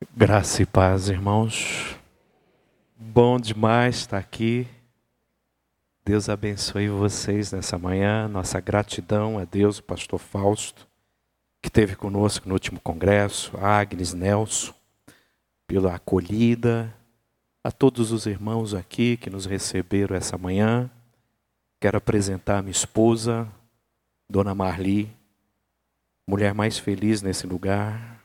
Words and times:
Graça 0.00 0.62
e 0.62 0.66
paz, 0.66 1.08
irmãos. 1.08 1.96
Bom 2.96 3.36
demais 3.36 3.96
estar 3.96 4.18
aqui. 4.18 4.64
Deus 6.04 6.28
abençoe 6.28 6.88
vocês 6.88 7.50
nessa 7.50 7.76
manhã. 7.76 8.28
Nossa 8.28 8.60
gratidão 8.60 9.40
a 9.40 9.44
Deus, 9.44 9.78
o 9.78 9.82
pastor 9.82 10.20
Fausto, 10.20 10.86
que 11.60 11.68
esteve 11.68 11.96
conosco 11.96 12.48
no 12.48 12.54
último 12.54 12.78
congresso, 12.78 13.56
a 13.56 13.80
Agnes 13.80 14.14
Nelson, 14.14 14.72
pela 15.66 15.96
acolhida, 15.96 16.94
a 17.64 17.72
todos 17.72 18.12
os 18.12 18.24
irmãos 18.24 18.74
aqui 18.74 19.16
que 19.16 19.28
nos 19.28 19.46
receberam 19.46 20.14
essa 20.14 20.38
manhã. 20.38 20.88
Quero 21.80 21.98
apresentar 21.98 22.58
a 22.58 22.62
minha 22.62 22.70
esposa, 22.70 23.48
Dona 24.30 24.54
Marli, 24.54 25.12
mulher 26.24 26.54
mais 26.54 26.78
feliz 26.78 27.20
nesse 27.20 27.48
lugar, 27.48 28.17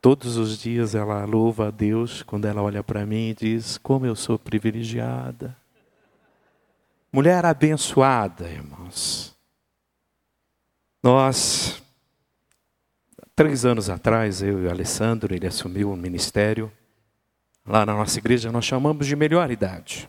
Todos 0.00 0.36
os 0.36 0.58
dias 0.58 0.94
ela 0.94 1.24
louva 1.24 1.68
a 1.68 1.70
Deus 1.72 2.22
quando 2.22 2.44
ela 2.44 2.62
olha 2.62 2.84
para 2.84 3.04
mim 3.04 3.30
e 3.30 3.34
diz: 3.34 3.78
Como 3.78 4.06
eu 4.06 4.14
sou 4.14 4.38
privilegiada. 4.38 5.56
Mulher 7.12 7.44
abençoada, 7.44 8.48
irmãos. 8.48 9.36
Nós, 11.02 11.82
três 13.34 13.64
anos 13.64 13.90
atrás, 13.90 14.40
eu 14.40 14.62
e 14.62 14.66
o 14.66 14.70
Alessandro, 14.70 15.34
ele 15.34 15.46
assumiu 15.46 15.90
um 15.90 15.96
ministério. 15.96 16.70
Lá 17.66 17.84
na 17.84 17.94
nossa 17.94 18.18
igreja 18.18 18.52
nós 18.52 18.64
chamamos 18.64 19.06
de 19.06 19.16
melhor 19.16 19.50
idade. 19.50 20.08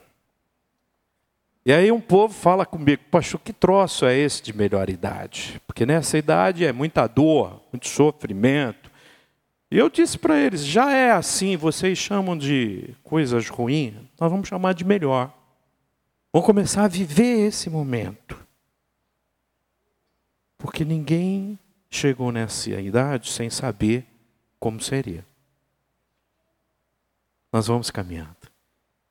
E 1.66 1.74
aí 1.74 1.91
um 1.91 1.99
povo 1.99 2.34
fala 2.34 2.66
comigo, 2.66 3.04
pastor, 3.12 3.40
que 3.40 3.52
troço 3.52 4.05
é 4.05 4.16
esse 4.16 4.41
de 4.41 4.55
melhor 4.55 4.90
idade? 4.90 5.62
Porque 5.66 5.85
nessa 5.85 6.18
idade 6.18 6.63
é 6.63 6.71
muita 6.71 7.05
dor, 7.08 7.62
muito 7.71 7.88
sofrimento 7.88 8.88
eu 9.78 9.90
disse 9.90 10.18
para 10.18 10.40
eles: 10.40 10.66
já 10.66 10.91
é 10.91 11.12
assim, 11.12 11.55
vocês 11.55 11.98
chamam 11.98 12.38
de 12.38 12.96
coisas 13.04 13.48
ruins, 13.48 13.94
nós 14.20 14.32
vamos 14.32 14.48
chamar 14.48 14.74
de 14.74 14.84
melhor. 14.84 15.34
Vamos 16.32 16.46
começar 16.46 16.84
a 16.84 16.88
viver 16.88 17.48
esse 17.48 17.70
momento. 17.70 18.40
Porque 20.58 20.85
ninguém 20.85 21.58
chegou 21.90 22.32
nessa 22.32 22.70
idade 22.70 23.32
sem 23.32 23.49
saber 23.49 24.05
como 24.60 24.80
seria. 24.80 25.26
Nós 27.52 27.68
vamos 27.68 27.90
caminhando. 27.90 28.36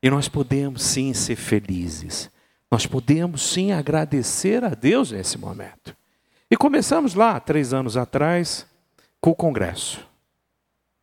E 0.00 0.08
nós 0.08 0.28
podemos 0.28 0.82
sim 0.82 1.12
ser 1.12 1.34
felizes. 1.36 2.30
Nós 2.70 2.86
podemos 2.86 3.42
sim 3.42 3.72
agradecer 3.72 4.62
a 4.62 4.68
Deus 4.68 5.10
nesse 5.10 5.36
momento. 5.38 5.96
E 6.50 6.56
começamos 6.56 7.14
lá, 7.14 7.40
três 7.40 7.72
anos 7.72 7.96
atrás, 7.96 8.66
com 9.20 9.30
o 9.30 9.34
congresso. 9.34 10.07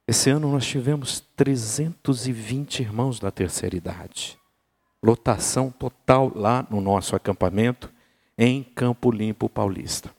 Esse 0.08 0.30
ano 0.30 0.52
nós 0.52 0.66
tivemos 0.66 1.20
320 1.36 2.82
irmãos 2.82 3.20
da 3.20 3.32
terceira 3.32 3.76
idade. 3.76 4.38
Lotação 5.02 5.72
total 5.72 6.32
lá 6.36 6.66
no 6.70 6.80
nosso 6.80 7.16
acampamento 7.16 7.92
em 8.38 8.62
Campo 8.64 9.10
Limpo 9.10 9.50
Paulista. 9.50 10.12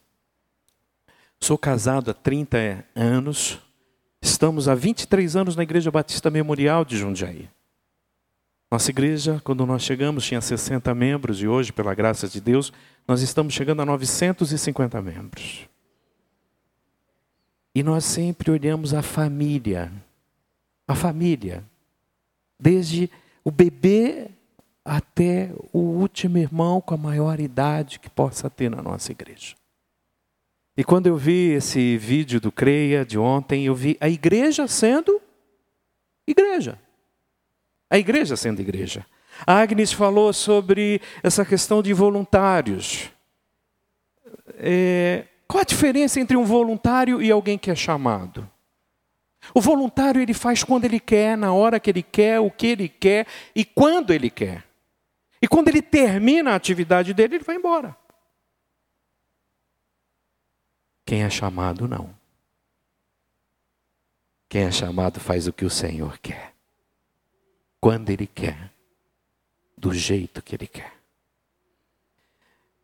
Sou 1.39 1.57
casado 1.57 2.11
há 2.11 2.13
30 2.13 2.85
anos. 2.95 3.59
Estamos 4.21 4.67
há 4.67 4.75
23 4.75 5.35
anos 5.35 5.55
na 5.55 5.63
Igreja 5.63 5.91
Batista 5.91 6.29
Memorial 6.29 6.83
de 6.83 6.97
Jundiaí. 6.97 7.49
Nossa 8.69 8.91
igreja, 8.91 9.39
quando 9.45 9.65
nós 9.65 9.81
chegamos, 9.81 10.25
tinha 10.25 10.41
60 10.41 10.93
membros 10.93 11.41
e 11.41 11.47
hoje, 11.47 11.71
pela 11.71 11.95
graça 11.95 12.27
de 12.27 12.41
Deus, 12.41 12.73
nós 13.07 13.21
estamos 13.21 13.53
chegando 13.53 13.81
a 13.81 13.85
950 13.85 15.01
membros. 15.01 15.69
E 17.77 17.83
nós 17.83 18.05
sempre 18.05 18.49
olhamos 18.49 18.91
a 18.91 19.03
família. 19.03 19.91
A 20.87 20.95
família. 20.95 21.63
Desde 22.59 23.07
o 23.43 23.51
bebê 23.51 24.31
até 24.83 25.51
o 25.71 25.77
último 25.77 26.39
irmão 26.39 26.81
com 26.81 26.95
a 26.95 26.97
maior 26.97 27.39
idade 27.39 27.99
que 27.99 28.09
possa 28.09 28.49
ter 28.49 28.67
na 28.71 28.81
nossa 28.81 29.11
igreja. 29.11 29.55
E 30.75 30.83
quando 30.83 31.05
eu 31.05 31.15
vi 31.15 31.51
esse 31.51 31.97
vídeo 31.97 32.41
do 32.41 32.51
Creia 32.51 33.05
de 33.05 33.19
ontem, 33.19 33.65
eu 33.65 33.75
vi 33.75 33.95
a 34.01 34.09
igreja 34.09 34.67
sendo 34.67 35.21
igreja. 36.25 36.79
A 37.91 37.99
igreja 37.99 38.35
sendo 38.35 38.59
igreja. 38.59 39.05
A 39.45 39.61
Agnes 39.61 39.93
falou 39.93 40.33
sobre 40.33 40.99
essa 41.21 41.45
questão 41.45 41.83
de 41.83 41.93
voluntários. 41.93 43.11
É, 44.55 45.27
qual 45.47 45.61
a 45.61 45.65
diferença 45.65 46.19
entre 46.19 46.35
um 46.35 46.43
voluntário 46.43 47.21
e 47.21 47.31
alguém 47.31 47.57
que 47.57 47.71
é 47.71 47.75
chamado? 47.75 48.49
O 49.53 49.61
voluntário 49.61 50.21
ele 50.21 50.33
faz 50.33 50.63
quando 50.63 50.85
ele 50.85 50.99
quer, 50.99 51.37
na 51.37 51.53
hora 51.53 51.79
que 51.79 51.89
ele 51.89 52.03
quer, 52.03 52.39
o 52.39 52.51
que 52.51 52.67
ele 52.67 52.89
quer 52.89 53.25
e 53.55 53.63
quando 53.63 54.11
ele 54.11 54.29
quer. 54.29 54.65
E 55.41 55.47
quando 55.47 55.69
ele 55.69 55.81
termina 55.81 56.51
a 56.51 56.55
atividade 56.55 57.13
dele, 57.13 57.35
ele 57.35 57.43
vai 57.43 57.55
embora. 57.55 57.95
Quem 61.05 61.23
é 61.23 61.29
chamado, 61.29 61.87
não. 61.87 62.13
Quem 64.49 64.63
é 64.63 64.71
chamado 64.71 65.19
faz 65.19 65.47
o 65.47 65.53
que 65.53 65.65
o 65.65 65.69
Senhor 65.69 66.17
quer. 66.19 66.53
Quando 67.79 68.09
Ele 68.09 68.27
quer. 68.27 68.71
Do 69.77 69.93
jeito 69.93 70.41
que 70.41 70.55
Ele 70.55 70.67
quer. 70.67 70.93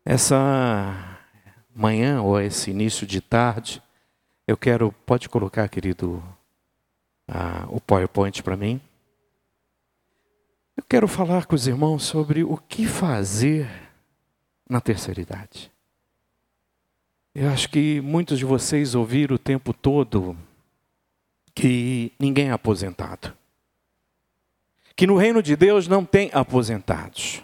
Essa 0.04 1.18
manhã 1.74 2.22
ou 2.22 2.40
esse 2.40 2.70
início 2.70 3.06
de 3.06 3.20
tarde, 3.20 3.82
eu 4.46 4.56
quero, 4.56 4.92
pode 5.04 5.28
colocar, 5.28 5.68
querido, 5.68 6.22
uh, 7.28 7.66
o 7.68 7.80
PowerPoint 7.80 8.42
para 8.42 8.56
mim. 8.56 8.80
Eu 10.76 10.84
quero 10.88 11.08
falar 11.08 11.46
com 11.46 11.54
os 11.54 11.66
irmãos 11.66 12.04
sobre 12.04 12.44
o 12.44 12.56
que 12.56 12.86
fazer 12.86 13.68
na 14.68 14.80
terceira 14.80 15.20
idade. 15.20 15.72
Eu 17.34 17.48
acho 17.50 17.68
que 17.68 18.00
muitos 18.00 18.38
de 18.38 18.44
vocês 18.44 18.94
ouviram 18.94 19.36
o 19.36 19.38
tempo 19.38 19.72
todo 19.72 20.36
que 21.54 22.12
ninguém 22.18 22.48
é 22.48 22.52
aposentado. 22.52 23.32
Que 24.96 25.06
no 25.06 25.16
reino 25.16 25.42
de 25.42 25.56
Deus 25.56 25.88
não 25.88 26.04
tem 26.04 26.30
aposentados. 26.32 27.42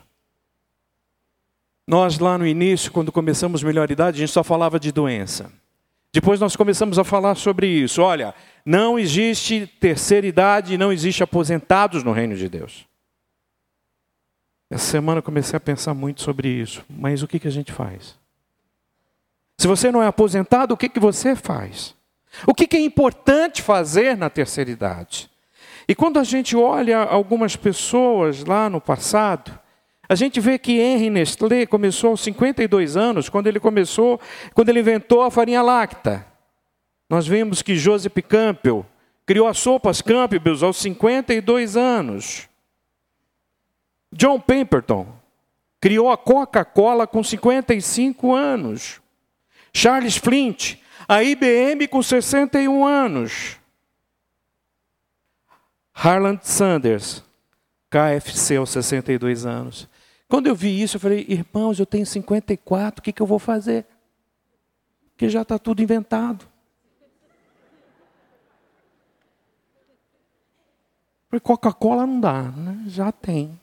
Nós 1.90 2.20
lá 2.20 2.38
no 2.38 2.46
início, 2.46 2.92
quando 2.92 3.10
começamos 3.10 3.64
melhor 3.64 3.90
idade, 3.90 4.18
a 4.18 4.20
gente 4.20 4.32
só 4.32 4.44
falava 4.44 4.78
de 4.78 4.92
doença. 4.92 5.50
Depois 6.12 6.38
nós 6.38 6.54
começamos 6.54 7.00
a 7.00 7.02
falar 7.02 7.34
sobre 7.34 7.66
isso. 7.66 8.00
Olha, 8.00 8.32
não 8.64 8.96
existe 8.96 9.66
terceira 9.66 10.24
idade, 10.24 10.78
não 10.78 10.92
existe 10.92 11.24
aposentados 11.24 12.04
no 12.04 12.12
reino 12.12 12.36
de 12.36 12.48
Deus. 12.48 12.86
Essa 14.70 14.84
semana 14.84 15.18
eu 15.18 15.22
comecei 15.24 15.56
a 15.56 15.60
pensar 15.60 15.92
muito 15.92 16.22
sobre 16.22 16.48
isso. 16.48 16.84
Mas 16.88 17.24
o 17.24 17.26
que, 17.26 17.40
que 17.40 17.48
a 17.48 17.50
gente 17.50 17.72
faz? 17.72 18.16
Se 19.58 19.66
você 19.66 19.90
não 19.90 20.00
é 20.00 20.06
aposentado, 20.06 20.74
o 20.74 20.76
que, 20.76 20.88
que 20.88 21.00
você 21.00 21.34
faz? 21.34 21.96
O 22.46 22.54
que, 22.54 22.68
que 22.68 22.76
é 22.76 22.80
importante 22.80 23.62
fazer 23.62 24.16
na 24.16 24.30
terceira 24.30 24.70
idade? 24.70 25.28
E 25.88 25.94
quando 25.96 26.20
a 26.20 26.22
gente 26.22 26.54
olha 26.54 26.98
algumas 26.98 27.56
pessoas 27.56 28.44
lá 28.44 28.70
no 28.70 28.80
passado, 28.80 29.58
a 30.10 30.16
gente 30.16 30.40
vê 30.40 30.58
que 30.58 30.80
Henry 30.80 31.08
Nestlé 31.08 31.64
começou 31.66 32.10
aos 32.10 32.20
52 32.22 32.96
anos, 32.96 33.28
quando 33.28 33.46
ele 33.46 33.60
começou, 33.60 34.20
quando 34.52 34.68
ele 34.68 34.80
inventou 34.80 35.22
a 35.22 35.30
farinha 35.30 35.62
láctea. 35.62 36.26
Nós 37.08 37.28
vimos 37.28 37.62
que 37.62 37.76
Joseph 37.76 38.16
Campbell 38.28 38.84
criou 39.24 39.46
as 39.46 39.58
sopas 39.58 40.02
Campbell 40.02 40.64
aos 40.64 40.78
52 40.78 41.76
anos. 41.76 42.48
John 44.12 44.40
Pemberton 44.40 45.06
criou 45.80 46.10
a 46.10 46.18
Coca-Cola 46.18 47.06
com 47.06 47.22
55 47.22 48.34
anos. 48.34 49.00
Charles 49.72 50.16
Flint, 50.16 50.74
a 51.06 51.22
IBM 51.22 51.86
com 51.86 52.02
61 52.02 52.84
anos. 52.84 53.58
Harland 55.94 56.40
Sanders, 56.42 57.22
KFC 57.88 58.56
aos 58.56 58.70
62 58.70 59.46
anos. 59.46 59.88
Quando 60.30 60.46
eu 60.46 60.54
vi 60.54 60.80
isso, 60.80 60.96
eu 60.96 61.00
falei, 61.00 61.26
irmãos, 61.28 61.80
eu 61.80 61.84
tenho 61.84 62.06
54, 62.06 63.00
o 63.00 63.02
que, 63.02 63.12
que 63.12 63.20
eu 63.20 63.26
vou 63.26 63.40
fazer? 63.40 63.84
Porque 65.10 65.28
já 65.28 65.42
está 65.42 65.58
tudo 65.58 65.82
inventado. 65.82 66.48
Coca-Cola 71.42 72.06
não 72.06 72.20
dá, 72.20 72.42
né? 72.44 72.84
já 72.86 73.10
tem. 73.10 73.58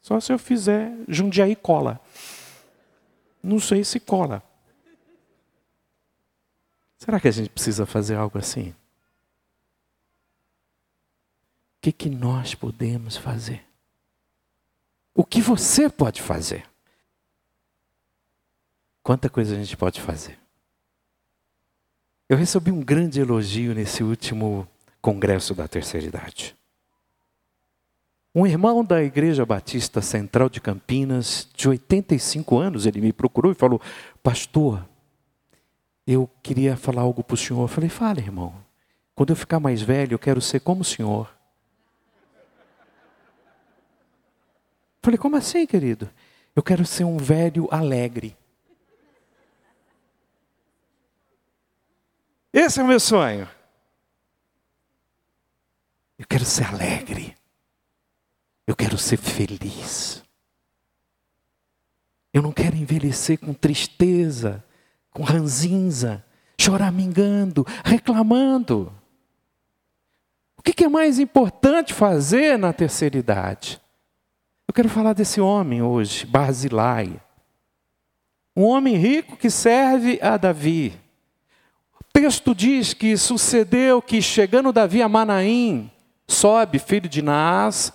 Só 0.00 0.18
se 0.20 0.32
eu 0.32 0.38
fizer 0.38 0.96
Jundiaí 1.06 1.54
cola. 1.54 2.00
Não 3.42 3.60
sei 3.60 3.84
se 3.84 4.00
cola. 4.00 4.42
Será 6.96 7.20
que 7.20 7.28
a 7.28 7.30
gente 7.30 7.50
precisa 7.50 7.84
fazer 7.84 8.14
algo 8.14 8.38
assim? 8.38 8.70
O 8.70 8.74
que, 11.82 11.92
que 11.92 12.08
nós 12.08 12.54
podemos 12.54 13.18
fazer? 13.18 13.73
O 15.14 15.24
que 15.24 15.40
você 15.40 15.88
pode 15.88 16.20
fazer? 16.20 16.66
Quanta 19.02 19.30
coisa 19.30 19.54
a 19.54 19.58
gente 19.58 19.76
pode 19.76 20.00
fazer? 20.00 20.38
Eu 22.28 22.36
recebi 22.36 22.72
um 22.72 22.82
grande 22.82 23.20
elogio 23.20 23.74
nesse 23.74 24.02
último 24.02 24.66
congresso 25.00 25.54
da 25.54 25.68
terceira 25.68 26.06
idade. 26.06 26.56
Um 28.34 28.44
irmão 28.46 28.84
da 28.84 29.00
Igreja 29.00 29.46
Batista 29.46 30.02
Central 30.02 30.48
de 30.48 30.60
Campinas, 30.60 31.48
de 31.54 31.68
85 31.68 32.58
anos, 32.58 32.84
ele 32.84 33.00
me 33.00 33.12
procurou 33.12 33.52
e 33.52 33.54
falou: 33.54 33.80
Pastor, 34.22 34.84
eu 36.04 36.28
queria 36.42 36.76
falar 36.76 37.02
algo 37.02 37.22
para 37.22 37.34
o 37.34 37.36
senhor. 37.36 37.62
Eu 37.62 37.68
falei: 37.68 37.88
Fala, 37.88 38.18
irmão. 38.18 38.52
Quando 39.14 39.30
eu 39.30 39.36
ficar 39.36 39.60
mais 39.60 39.80
velho, 39.80 40.14
eu 40.14 40.18
quero 40.18 40.40
ser 40.40 40.58
como 40.58 40.80
o 40.80 40.84
senhor. 40.84 41.32
Eu 44.93 44.93
falei: 45.04 45.18
Como 45.18 45.36
assim, 45.36 45.66
querido? 45.66 46.10
Eu 46.56 46.62
quero 46.62 46.84
ser 46.86 47.04
um 47.04 47.16
velho 47.16 47.68
alegre. 47.70 48.36
Esse 52.52 52.80
é 52.80 52.82
o 52.82 52.86
meu 52.86 53.00
sonho. 53.00 53.48
Eu 56.16 56.26
quero 56.26 56.44
ser 56.44 56.64
alegre. 56.64 57.36
Eu 58.66 58.76
quero 58.76 58.96
ser 58.96 59.16
feliz. 59.16 60.22
Eu 62.32 62.40
não 62.40 62.52
quero 62.52 62.76
envelhecer 62.76 63.38
com 63.38 63.52
tristeza, 63.52 64.64
com 65.10 65.22
ranzinza, 65.22 66.24
choramingando, 66.58 67.66
reclamando. 67.84 68.92
O 70.56 70.62
que 70.62 70.84
é 70.84 70.88
mais 70.88 71.18
importante 71.18 71.92
fazer 71.92 72.56
na 72.56 72.72
terceira 72.72 73.18
idade? 73.18 73.83
Eu 74.66 74.72
quero 74.74 74.88
falar 74.88 75.12
desse 75.12 75.40
homem 75.40 75.82
hoje, 75.82 76.24
Barzilai. 76.26 77.20
Um 78.56 78.62
homem 78.64 78.96
rico 78.96 79.36
que 79.36 79.50
serve 79.50 80.18
a 80.22 80.36
Davi. 80.36 80.94
O 82.00 82.04
texto 82.12 82.54
diz 82.54 82.94
que 82.94 83.16
sucedeu 83.16 84.00
que, 84.00 84.22
chegando 84.22 84.72
Davi 84.72 85.02
a 85.02 85.08
Manaim, 85.08 85.90
sobe, 86.26 86.78
filho 86.78 87.08
de 87.08 87.20
Naás, 87.20 87.92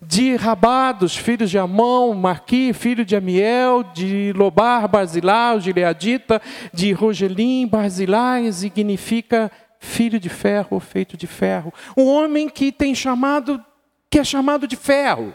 de 0.00 0.36
Rabados, 0.36 1.16
filhos 1.16 1.50
de 1.50 1.58
Amon, 1.58 2.14
Marqui, 2.14 2.72
filho 2.72 3.04
de 3.04 3.16
Amiel, 3.16 3.82
de 3.82 4.32
Lobar, 4.36 4.86
Barzilai, 4.88 5.60
Gileadita, 5.60 6.40
de 6.72 6.92
Rogelim, 6.92 7.66
Barzilai, 7.66 8.50
significa 8.52 9.50
filho 9.80 10.20
de 10.20 10.28
ferro, 10.28 10.78
feito 10.78 11.16
de 11.16 11.26
ferro. 11.26 11.72
Um 11.96 12.06
homem 12.06 12.48
que 12.48 12.70
tem 12.70 12.94
chamado, 12.94 13.62
que 14.08 14.18
é 14.18 14.24
chamado 14.24 14.66
de 14.66 14.76
ferro. 14.76 15.34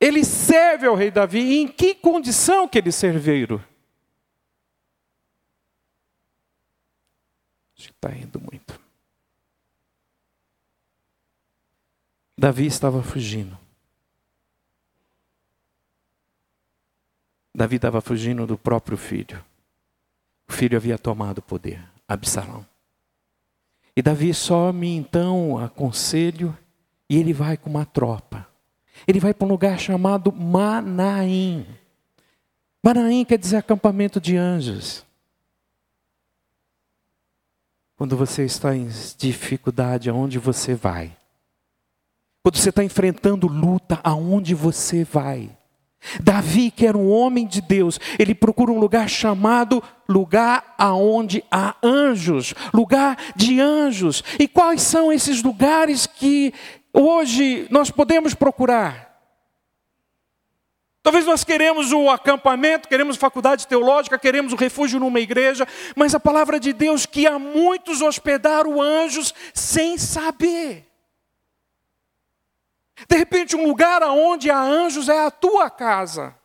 Ele 0.00 0.24
serve 0.24 0.86
ao 0.86 0.94
rei 0.94 1.10
Davi. 1.10 1.40
E 1.40 1.58
em 1.58 1.68
que 1.68 1.94
condição 1.94 2.66
que 2.66 2.78
ele 2.78 2.90
serviu? 2.90 3.60
Acho 7.76 7.88
que 7.88 7.94
está 7.94 8.10
indo 8.16 8.40
muito. 8.40 8.80
Davi 12.36 12.64
estava 12.64 13.02
fugindo. 13.02 13.58
Davi 17.54 17.76
estava 17.76 18.00
fugindo 18.00 18.46
do 18.46 18.56
próprio 18.56 18.96
filho. 18.96 19.44
O 20.48 20.52
filho 20.52 20.78
havia 20.78 20.98
tomado 20.98 21.38
o 21.38 21.42
poder, 21.42 21.86
Absalão. 22.08 22.66
E 23.94 24.00
Davi 24.00 24.32
some 24.32 24.96
então 24.96 25.58
a 25.58 25.68
conselho 25.68 26.56
e 27.08 27.18
ele 27.18 27.34
vai 27.34 27.58
com 27.58 27.68
uma 27.68 27.84
tropa. 27.84 28.49
Ele 29.06 29.20
vai 29.20 29.34
para 29.34 29.46
um 29.46 29.50
lugar 29.50 29.78
chamado 29.78 30.32
Manaim. 30.32 31.66
Manaim 32.82 33.24
quer 33.24 33.38
dizer 33.38 33.56
acampamento 33.56 34.20
de 34.20 34.36
anjos. 34.36 35.04
Quando 37.96 38.16
você 38.16 38.44
está 38.44 38.74
em 38.74 38.88
dificuldade, 39.18 40.08
aonde 40.08 40.38
você 40.38 40.74
vai? 40.74 41.14
Quando 42.42 42.56
você 42.56 42.70
está 42.70 42.82
enfrentando 42.82 43.46
luta, 43.46 44.00
aonde 44.02 44.54
você 44.54 45.04
vai? 45.04 45.50
Davi, 46.18 46.70
que 46.70 46.86
era 46.86 46.96
um 46.96 47.10
homem 47.10 47.46
de 47.46 47.60
Deus, 47.60 48.00
ele 48.18 48.34
procura 48.34 48.72
um 48.72 48.78
lugar 48.78 49.08
chamado 49.08 49.82
lugar 50.08 50.74
aonde 50.78 51.44
há 51.50 51.76
anjos, 51.82 52.54
lugar 52.72 53.18
de 53.36 53.60
anjos. 53.60 54.24
E 54.38 54.48
quais 54.48 54.80
são 54.80 55.12
esses 55.12 55.42
lugares 55.42 56.06
que 56.06 56.54
hoje 56.92 57.66
nós 57.70 57.90
podemos 57.90 58.34
procurar? 58.34 59.10
Talvez 61.02 61.24
nós 61.24 61.44
queremos 61.44 61.92
o 61.92 62.10
acampamento, 62.10 62.88
queremos 62.88 63.16
faculdade 63.16 63.66
teológica, 63.66 64.18
queremos 64.18 64.52
o 64.52 64.56
refúgio 64.56 65.00
numa 65.00 65.18
igreja, 65.18 65.66
mas 65.96 66.14
a 66.14 66.20
palavra 66.20 66.60
de 66.60 66.72
Deus 66.74 67.06
que 67.06 67.26
há 67.26 67.38
muitos 67.38 68.02
hospedaram 68.02 68.80
anjos 68.80 69.34
sem 69.54 69.96
saber. 69.96 70.86
De 73.08 73.16
repente, 73.16 73.56
um 73.56 73.66
lugar 73.66 74.02
aonde 74.02 74.50
há 74.50 74.60
anjos 74.60 75.08
é 75.08 75.24
a 75.24 75.30
tua 75.30 75.70
casa. 75.70 76.36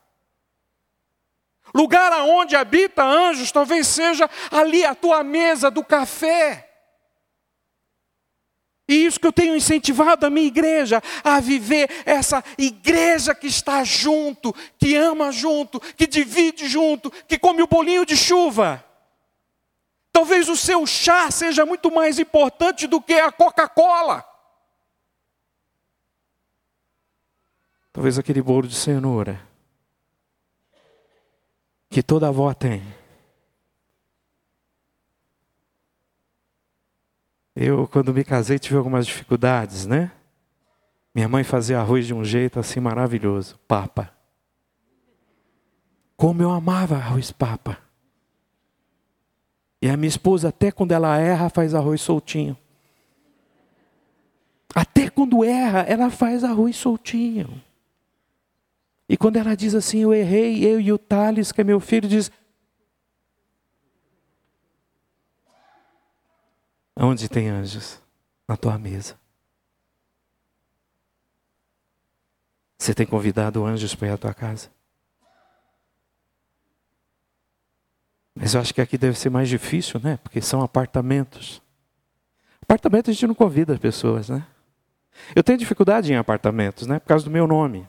Lugar 1.74 2.10
aonde 2.10 2.56
habita 2.56 3.04
anjos 3.04 3.52
talvez 3.52 3.86
seja 3.86 4.30
ali 4.50 4.84
a 4.86 4.94
tua 4.94 5.22
mesa 5.22 5.70
do 5.70 5.84
café. 5.84 6.65
E 8.88 9.04
isso 9.04 9.18
que 9.18 9.26
eu 9.26 9.32
tenho 9.32 9.56
incentivado 9.56 10.24
a 10.24 10.30
minha 10.30 10.46
igreja 10.46 11.02
a 11.24 11.40
viver 11.40 11.90
essa 12.04 12.42
igreja 12.56 13.34
que 13.34 13.48
está 13.48 13.82
junto, 13.82 14.54
que 14.78 14.94
ama 14.94 15.32
junto, 15.32 15.80
que 15.80 16.06
divide 16.06 16.68
junto, 16.68 17.10
que 17.10 17.38
come 17.38 17.62
o 17.62 17.66
bolinho 17.66 18.06
de 18.06 18.16
chuva. 18.16 18.84
Talvez 20.12 20.48
o 20.48 20.56
seu 20.56 20.86
chá 20.86 21.30
seja 21.30 21.66
muito 21.66 21.90
mais 21.90 22.18
importante 22.18 22.86
do 22.86 23.00
que 23.00 23.14
a 23.14 23.32
Coca-Cola. 23.32 24.24
Talvez 27.92 28.18
aquele 28.18 28.40
bolo 28.40 28.68
de 28.68 28.74
cenoura 28.76 29.40
que 31.90 32.02
toda 32.02 32.28
avó 32.28 32.52
tem. 32.54 32.82
Eu, 37.58 37.88
quando 37.88 38.12
me 38.12 38.22
casei, 38.22 38.58
tive 38.58 38.76
algumas 38.76 39.06
dificuldades, 39.06 39.86
né? 39.86 40.12
Minha 41.14 41.26
mãe 41.26 41.42
fazia 41.42 41.80
arroz 41.80 42.06
de 42.06 42.12
um 42.12 42.22
jeito 42.22 42.60
assim 42.60 42.80
maravilhoso, 42.80 43.58
papa. 43.66 44.12
Como 46.14 46.42
eu 46.42 46.50
amava 46.50 46.96
arroz 46.96 47.32
papa. 47.32 47.78
E 49.80 49.88
a 49.88 49.96
minha 49.96 50.08
esposa, 50.08 50.50
até 50.50 50.70
quando 50.70 50.92
ela 50.92 51.16
erra, 51.16 51.48
faz 51.48 51.74
arroz 51.74 52.02
soltinho. 52.02 52.54
Até 54.74 55.08
quando 55.08 55.42
erra, 55.42 55.80
ela 55.80 56.10
faz 56.10 56.44
arroz 56.44 56.76
soltinho. 56.76 57.62
E 59.08 59.16
quando 59.16 59.36
ela 59.36 59.56
diz 59.56 59.74
assim, 59.74 60.00
eu 60.00 60.12
errei, 60.12 60.62
eu 60.62 60.78
e 60.78 60.92
o 60.92 60.98
Thales, 60.98 61.52
que 61.52 61.62
é 61.62 61.64
meu 61.64 61.80
filho, 61.80 62.06
diz: 62.06 62.30
Onde 66.96 67.28
tem 67.28 67.48
anjos? 67.48 68.00
Na 68.48 68.56
tua 68.56 68.78
mesa. 68.78 69.18
Você 72.78 72.94
tem 72.94 73.06
convidado 73.06 73.64
anjos 73.64 73.94
para 73.94 74.08
ir 74.08 74.10
à 74.12 74.16
tua 74.16 74.32
casa? 74.32 74.70
Mas 78.34 78.54
eu 78.54 78.60
acho 78.60 78.72
que 78.72 78.80
aqui 78.80 78.96
deve 78.96 79.18
ser 79.18 79.30
mais 79.30 79.48
difícil, 79.48 79.98
né? 80.00 80.18
Porque 80.22 80.40
são 80.40 80.62
apartamentos. 80.62 81.60
Apartamento 82.62 83.10
a 83.10 83.12
gente 83.12 83.26
não 83.26 83.34
convida 83.34 83.72
as 83.72 83.78
pessoas, 83.78 84.28
né? 84.28 84.46
Eu 85.34 85.42
tenho 85.42 85.58
dificuldade 85.58 86.12
em 86.12 86.16
apartamentos, 86.16 86.86
né? 86.86 86.98
Por 86.98 87.08
causa 87.08 87.24
do 87.24 87.30
meu 87.30 87.46
nome 87.46 87.88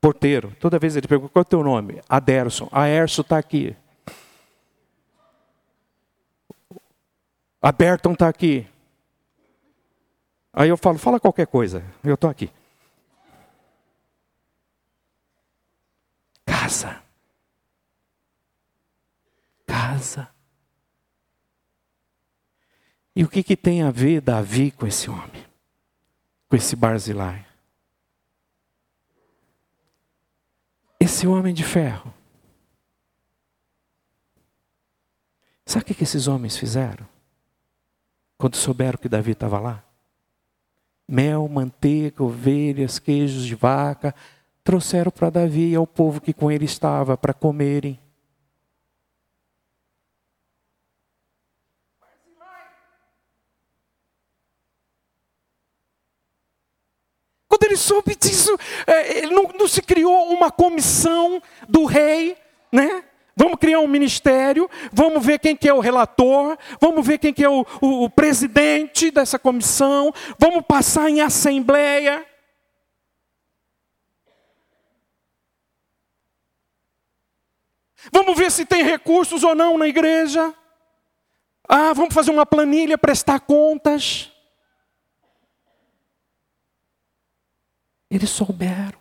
porteiro. 0.00 0.54
Toda 0.58 0.78
vez 0.78 0.96
ele 0.96 1.06
pergunta: 1.06 1.32
qual 1.32 1.42
é 1.42 1.46
o 1.46 1.48
teu 1.48 1.62
nome? 1.62 2.00
Aderson. 2.08 2.68
Aerso 2.72 3.20
está 3.20 3.38
aqui. 3.38 3.76
A 7.60 7.72
Berton 7.72 8.12
está 8.12 8.28
aqui. 8.28 8.66
Aí 10.52 10.68
eu 10.68 10.76
falo: 10.76 10.98
fala 10.98 11.20
qualquer 11.20 11.46
coisa. 11.46 11.84
Eu 12.02 12.14
estou 12.14 12.30
aqui. 12.30 12.50
Casa. 16.44 17.02
Casa. 19.66 20.28
E 23.14 23.24
o 23.24 23.28
que, 23.28 23.42
que 23.42 23.56
tem 23.56 23.82
a 23.82 23.90
ver 23.90 24.20
Davi 24.20 24.70
com 24.70 24.86
esse 24.86 25.10
homem? 25.10 25.44
Com 26.48 26.56
esse 26.56 26.76
Barzilai? 26.76 27.48
esse 31.08 31.26
homem 31.26 31.54
de 31.54 31.64
ferro. 31.64 32.12
Sabe 35.64 35.82
o 35.82 35.94
que 35.94 36.02
esses 36.02 36.28
homens 36.28 36.56
fizeram? 36.56 37.06
quando 38.38 38.54
souberam 38.54 38.96
que 38.96 39.08
Davi 39.08 39.32
estava 39.32 39.58
lá? 39.58 39.84
Mel, 41.08 41.48
manteiga, 41.48 42.22
ovelhas, 42.22 43.00
queijos 43.00 43.44
de 43.44 43.56
vaca, 43.56 44.14
trouxeram 44.62 45.10
para 45.10 45.28
Davi 45.28 45.72
e 45.72 45.74
ao 45.74 45.86
povo 45.86 46.20
que 46.20 46.32
com 46.32 46.50
ele 46.50 46.64
estava 46.64 47.16
para 47.16 47.34
comerem. 47.34 47.98
Quando 57.48 57.64
ele 57.64 57.76
soube 57.76 58.14
disso, 58.14 58.56
é, 58.86 59.18
ele 59.18 59.34
não, 59.34 59.44
não 59.58 59.66
se 59.66 59.82
criou 59.82 60.28
uma 60.32 60.50
comissão 60.50 61.42
do 61.68 61.86
rei, 61.86 62.36
né? 62.70 63.07
Vamos 63.38 63.60
criar 63.60 63.78
um 63.78 63.86
ministério, 63.86 64.68
vamos 64.92 65.24
ver 65.24 65.38
quem 65.38 65.54
que 65.54 65.68
é 65.68 65.72
o 65.72 65.78
relator, 65.78 66.58
vamos 66.80 67.06
ver 67.06 67.18
quem 67.18 67.32
que 67.32 67.44
é 67.44 67.48
o, 67.48 67.64
o, 67.80 68.02
o 68.02 68.10
presidente 68.10 69.12
dessa 69.12 69.38
comissão, 69.38 70.12
vamos 70.36 70.64
passar 70.66 71.08
em 71.08 71.20
assembleia. 71.20 72.26
Vamos 78.10 78.36
ver 78.36 78.50
se 78.50 78.66
tem 78.66 78.82
recursos 78.82 79.44
ou 79.44 79.54
não 79.54 79.78
na 79.78 79.86
igreja. 79.86 80.52
Ah, 81.68 81.92
vamos 81.92 82.12
fazer 82.12 82.32
uma 82.32 82.44
planilha, 82.44 82.98
prestar 82.98 83.38
contas. 83.38 84.32
Eles 88.10 88.30
souberam. 88.30 88.97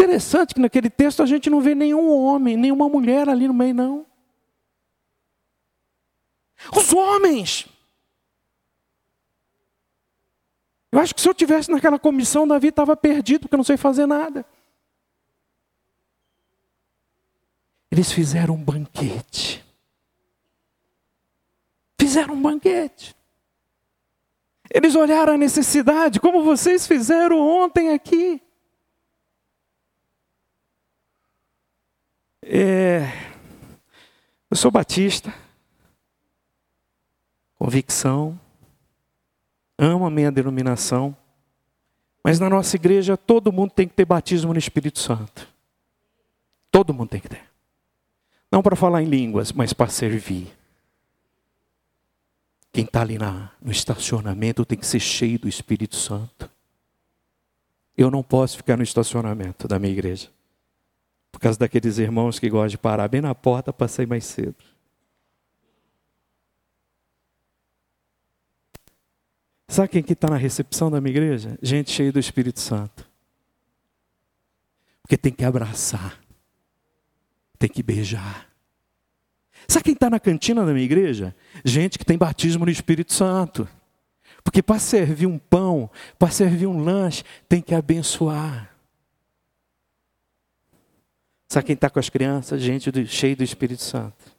Interessante 0.00 0.54
que 0.54 0.60
naquele 0.60 0.88
texto 0.88 1.24
a 1.24 1.26
gente 1.26 1.50
não 1.50 1.60
vê 1.60 1.74
nenhum 1.74 2.08
homem, 2.08 2.56
nenhuma 2.56 2.88
mulher 2.88 3.28
ali 3.28 3.48
no 3.48 3.52
meio, 3.52 3.74
não. 3.74 4.06
Os 6.72 6.92
homens. 6.92 7.66
Eu 10.92 11.00
acho 11.00 11.12
que 11.12 11.20
se 11.20 11.28
eu 11.28 11.34
tivesse 11.34 11.68
naquela 11.68 11.98
comissão, 11.98 12.46
Davi 12.46 12.68
estava 12.68 12.96
perdido, 12.96 13.42
porque 13.42 13.56
eu 13.56 13.58
não 13.58 13.64
sei 13.64 13.76
fazer 13.76 14.06
nada. 14.06 14.46
Eles 17.90 18.12
fizeram 18.12 18.54
um 18.54 18.62
banquete. 18.62 19.64
Fizeram 22.00 22.34
um 22.34 22.40
banquete. 22.40 23.16
Eles 24.70 24.94
olharam 24.94 25.32
a 25.32 25.38
necessidade, 25.38 26.20
como 26.20 26.44
vocês 26.44 26.86
fizeram 26.86 27.40
ontem 27.40 27.92
aqui. 27.92 28.40
É, 32.50 33.02
eu 34.47 34.47
sou 34.58 34.70
batista, 34.72 35.32
convicção, 37.56 38.38
amo 39.78 40.04
a 40.04 40.10
minha 40.10 40.32
denominação, 40.32 41.16
mas 42.24 42.40
na 42.40 42.50
nossa 42.50 42.74
igreja 42.74 43.16
todo 43.16 43.52
mundo 43.52 43.70
tem 43.70 43.86
que 43.86 43.94
ter 43.94 44.04
batismo 44.04 44.52
no 44.52 44.58
Espírito 44.58 44.98
Santo. 44.98 45.48
Todo 46.70 46.92
mundo 46.92 47.08
tem 47.08 47.20
que 47.20 47.28
ter. 47.28 47.44
Não 48.50 48.62
para 48.62 48.74
falar 48.74 49.02
em 49.02 49.06
línguas, 49.06 49.52
mas 49.52 49.72
para 49.72 49.88
servir. 49.88 50.52
Quem 52.72 52.84
está 52.84 53.02
ali 53.02 53.16
na, 53.16 53.50
no 53.62 53.70
estacionamento 53.70 54.64
tem 54.64 54.76
que 54.76 54.86
ser 54.86 55.00
cheio 55.00 55.38
do 55.38 55.48
Espírito 55.48 55.96
Santo. 55.96 56.50
Eu 57.96 58.10
não 58.10 58.22
posso 58.22 58.56
ficar 58.56 58.76
no 58.76 58.82
estacionamento 58.82 59.66
da 59.68 59.78
minha 59.78 59.92
igreja. 59.92 60.28
Por 61.30 61.40
causa 61.40 61.58
daqueles 61.58 61.98
irmãos 61.98 62.38
que 62.38 62.48
gostam 62.48 62.68
de 62.68 62.78
parar 62.78 63.08
bem 63.08 63.20
na 63.20 63.34
porta 63.34 63.72
para 63.72 63.88
sair 63.88 64.06
mais 64.06 64.24
cedo. 64.24 64.56
Sabe 69.68 69.88
quem 69.88 70.02
que 70.02 70.14
está 70.14 70.30
na 70.30 70.36
recepção 70.36 70.90
da 70.90 71.00
minha 71.00 71.10
igreja? 71.10 71.58
Gente 71.62 71.90
cheia 71.90 72.10
do 72.10 72.18
Espírito 72.18 72.58
Santo. 72.58 73.06
Porque 75.02 75.16
tem 75.16 75.32
que 75.32 75.44
abraçar. 75.44 76.18
Tem 77.58 77.68
que 77.68 77.82
beijar. 77.82 78.48
Sabe 79.66 79.84
quem 79.84 79.92
está 79.92 80.08
na 80.08 80.18
cantina 80.18 80.64
da 80.64 80.72
minha 80.72 80.84
igreja? 80.84 81.36
Gente 81.64 81.98
que 81.98 82.04
tem 82.04 82.16
batismo 82.16 82.64
no 82.64 82.70
Espírito 82.70 83.12
Santo. 83.12 83.68
Porque 84.42 84.62
para 84.62 84.78
servir 84.78 85.26
um 85.26 85.38
pão, 85.38 85.90
para 86.18 86.30
servir 86.30 86.66
um 86.66 86.82
lanche, 86.82 87.22
tem 87.46 87.60
que 87.60 87.74
abençoar. 87.74 88.74
Sabe 91.48 91.66
quem 91.66 91.74
está 91.74 91.88
com 91.88 91.98
as 91.98 92.10
crianças? 92.10 92.60
Gente 92.60 92.90
do, 92.90 93.06
cheia 93.06 93.34
do 93.34 93.42
Espírito 93.42 93.82
Santo. 93.82 94.36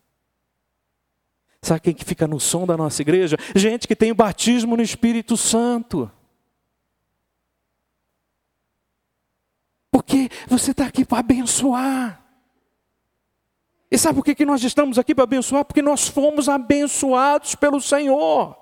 Sabe 1.61 1.81
quem 1.81 1.93
que 1.93 2.05
fica 2.05 2.27
no 2.27 2.39
som 2.39 2.65
da 2.65 2.77
nossa 2.77 3.01
igreja? 3.01 3.35
Gente 3.55 3.87
que 3.87 3.95
tem 3.95 4.11
o 4.11 4.15
batismo 4.15 4.77
no 4.77 4.83
Espírito 4.83 5.35
Santo. 5.35 6.09
Porque 9.91 10.29
você 10.47 10.71
está 10.71 10.85
aqui 10.85 11.03
para 11.03 11.19
abençoar. 11.19 12.23
E 13.91 13.97
sabe 13.97 14.15
por 14.15 14.23
que, 14.23 14.35
que 14.35 14.45
nós 14.45 14.63
estamos 14.63 14.99
aqui 14.99 15.15
para 15.15 15.23
abençoar? 15.23 15.65
Porque 15.65 15.81
nós 15.81 16.07
fomos 16.07 16.47
abençoados 16.47 17.55
pelo 17.55 17.81
Senhor. 17.81 18.55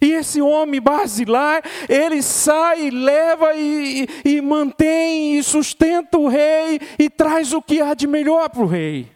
E 0.00 0.12
esse 0.12 0.42
homem 0.42 0.80
basilar, 0.80 1.62
ele 1.88 2.22
sai, 2.22 2.90
leva 2.90 3.54
e, 3.54 4.06
e, 4.24 4.40
mantém 4.40 5.38
e 5.38 5.42
sustenta 5.42 6.18
o 6.18 6.28
rei 6.28 6.80
e 6.98 7.08
traz 7.08 7.52
o 7.52 7.62
que 7.62 7.80
há 7.80 7.94
de 7.94 8.06
melhor 8.06 8.50
para 8.50 8.62
o 8.62 8.66
rei. 8.66 9.10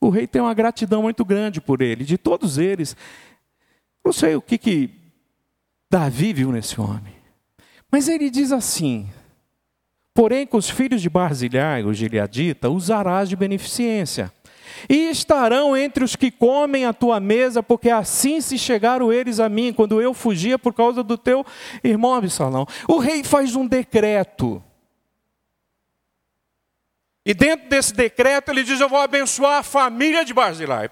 O 0.00 0.10
rei 0.10 0.26
tem 0.26 0.42
uma 0.42 0.52
gratidão 0.52 1.02
muito 1.02 1.24
grande 1.24 1.60
por 1.60 1.80
ele, 1.80 2.04
de 2.04 2.18
todos 2.18 2.58
eles. 2.58 2.96
Não 4.04 4.12
sei 4.12 4.34
o 4.34 4.42
que, 4.42 4.58
que 4.58 4.90
Davi 5.88 6.32
viu 6.32 6.50
nesse 6.50 6.80
homem. 6.80 7.14
Mas 7.90 8.08
ele 8.08 8.28
diz 8.28 8.50
assim: 8.50 9.08
Porém, 10.12 10.44
com 10.44 10.56
os 10.56 10.68
filhos 10.68 11.00
de 11.00 11.08
Barzilhai, 11.08 11.84
o 11.84 11.94
Gileadita, 11.94 12.68
usarás 12.68 13.28
de 13.28 13.36
beneficência 13.36 14.32
e 14.88 15.10
estarão 15.10 15.76
entre 15.76 16.04
os 16.04 16.16
que 16.16 16.30
comem 16.30 16.84
a 16.84 16.92
tua 16.92 17.20
mesa, 17.20 17.62
porque 17.62 17.90
assim 17.90 18.40
se 18.40 18.58
chegaram 18.58 19.12
eles 19.12 19.40
a 19.40 19.48
mim, 19.48 19.72
quando 19.72 20.00
eu 20.00 20.14
fugia 20.14 20.58
por 20.58 20.72
causa 20.72 21.02
do 21.02 21.16
teu 21.18 21.44
irmão 21.82 22.14
Absalão. 22.14 22.66
O 22.88 22.98
rei 22.98 23.22
faz 23.24 23.54
um 23.54 23.66
decreto. 23.66 24.62
E 27.24 27.32
dentro 27.34 27.68
desse 27.68 27.94
decreto 27.94 28.50
ele 28.50 28.64
diz: 28.64 28.80
Eu 28.80 28.88
vou 28.88 28.98
abençoar 28.98 29.58
a 29.58 29.62
família 29.62 30.24
de 30.24 30.34
Barzilai 30.34 30.90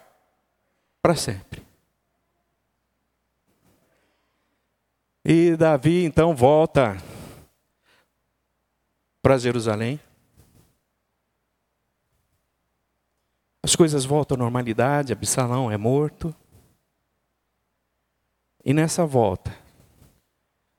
para 1.02 1.14
sempre. 1.14 1.62
E 5.24 5.56
Davi 5.56 6.04
então 6.04 6.34
volta 6.34 6.96
para 9.22 9.38
Jerusalém. 9.38 10.00
As 13.70 13.76
coisas 13.76 14.04
voltam 14.04 14.34
à 14.34 14.38
normalidade, 14.38 15.12
Absalão 15.12 15.70
é 15.70 15.76
morto. 15.76 16.34
E 18.64 18.74
nessa 18.74 19.06
volta, 19.06 19.56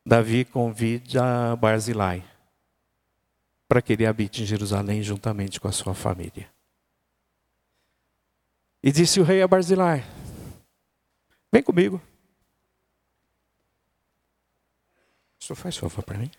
Davi 0.05 0.43
convida 0.43 1.55
Barzilai 1.55 2.21
para 3.65 3.81
que 3.81 3.93
ele 3.93 4.05
habite 4.05 4.43
em 4.43 4.45
Jerusalém 4.45 5.01
juntamente 5.01 5.57
com 5.57 5.69
a 5.69 5.71
sua 5.71 5.93
família. 5.93 6.51
E 8.83 8.91
disse 8.91 9.21
o 9.21 9.23
rei 9.23 9.41
a 9.41 9.47
Barzilai: 9.47 10.03
Vem 11.49 11.63
comigo. 11.63 12.01
Senhor 15.39 15.55
faz 15.55 15.77
favor 15.77 16.03
para 16.03 16.17
mim? 16.17 16.29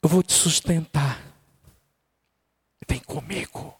Eu 0.00 0.08
vou 0.08 0.22
te 0.22 0.32
sustentar. 0.32 1.31
Vem 2.92 3.00
comigo. 3.00 3.74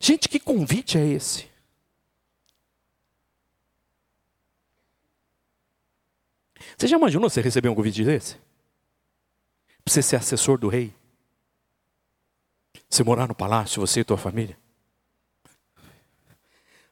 Gente, 0.00 0.30
que 0.30 0.40
convite 0.40 0.96
é 0.96 1.06
esse? 1.06 1.46
Você 6.74 6.86
já 6.86 6.96
imaginou 6.96 7.28
você 7.28 7.42
receber 7.42 7.68
um 7.68 7.74
convite 7.74 8.02
desse? 8.02 8.36
Para 9.84 9.92
você 9.92 10.00
ser 10.00 10.16
assessor 10.16 10.56
do 10.56 10.70
rei? 10.70 10.94
Você 12.88 13.04
morar 13.04 13.28
no 13.28 13.34
palácio, 13.34 13.82
você 13.82 14.00
e 14.00 14.04
tua 14.04 14.16
família? 14.16 14.58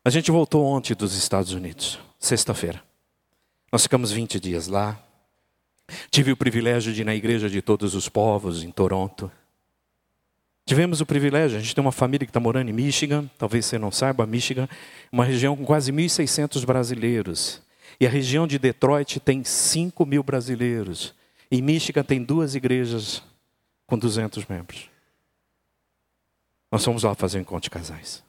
A 0.05 0.11
gente 0.11 0.31
voltou 0.31 0.67
ontem 0.67 0.95
dos 0.95 1.15
Estados 1.15 1.53
Unidos, 1.53 1.99
sexta-feira. 2.19 2.85
Nós 3.73 3.85
ficamos 3.85 4.13
20 4.13 4.39
dias 4.39 4.67
lá. 4.67 5.03
Tive 6.11 6.33
o 6.33 6.37
privilégio 6.37 6.93
de 6.93 7.03
ir 7.03 7.05
na 7.05 7.15
igreja 7.15 7.49
de 7.49 7.63
todos 7.63 7.95
os 7.95 8.09
povos 8.09 8.65
em 8.65 8.71
Toronto. 8.71 9.31
Tivemos 10.67 11.01
o 11.01 11.07
privilégio, 11.07 11.59
a 11.59 11.61
gente 11.61 11.75
tem 11.75 11.83
uma 11.83 11.93
família 11.93 12.27
que 12.27 12.31
está 12.31 12.41
morando 12.41 12.69
em 12.69 12.73
Michigan, 12.73 13.29
talvez 13.39 13.67
você 13.67 13.79
não 13.79 13.91
saiba, 13.91 14.27
Michigan, 14.27 14.69
uma 15.11 15.25
região 15.25 15.57
com 15.57 15.65
quase 15.65 15.93
1.600 15.93 16.65
brasileiros. 16.65 17.63
E 17.99 18.07
a 18.07 18.11
região 18.11 18.47
de 18.47 18.59
Detroit 18.59 19.21
tem 19.21 19.45
5 19.45 20.07
mil 20.07 20.23
brasileiros. 20.23 21.15
Em 21.51 21.61
Michigan 21.61 22.03
tem 22.03 22.23
duas 22.23 22.55
igrejas 22.55 23.23
com 23.87 23.99
200 23.99 24.47
membros. 24.47 24.89
Nós 26.71 26.85
fomos 26.85 27.03
lá 27.03 27.15
fazer 27.15 27.39
um 27.39 27.41
encontro 27.43 27.65
de 27.65 27.71
casais. 27.71 28.23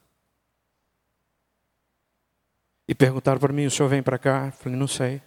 E 2.88 2.96
perguntaram 2.96 3.40
para 3.40 3.54
mim: 3.54 3.66
o 3.66 3.72
senhor 3.72 3.88
vem 3.88 4.02
para 4.02 4.18
cá? 4.18 4.48
Eu 4.48 4.52
falei: 4.52 4.78
não 4.78 4.88
sei. 4.88 5.22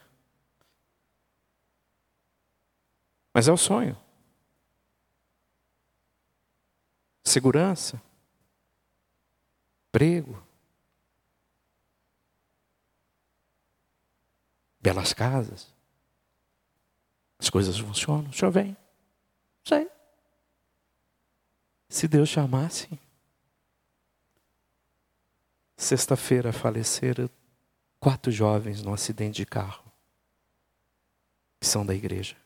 Mas 3.35 3.49
é 3.49 3.53
o 3.53 3.57
sonho. 3.57 4.01
Segurança, 7.25 8.01
emprego, 9.89 10.41
belas 14.81 15.13
casas. 15.13 15.75
As 17.39 17.51
coisas 17.51 17.77
funcionam, 17.77 18.31
o 18.31 18.33
senhor 18.33 18.53
vem. 18.53 18.77
Sei. 19.65 19.91
Se 21.89 22.07
Deus 22.07 22.29
chamasse. 22.29 22.89
Sexta-feira 25.77 26.53
faleceram 26.53 27.29
quatro 27.99 28.31
jovens 28.31 28.81
num 28.81 28.95
acidente 28.95 29.37
de 29.37 29.47
carro. 29.47 29.85
Que 31.59 31.67
são 31.67 31.85
da 31.85 31.95
igreja. 31.95 32.44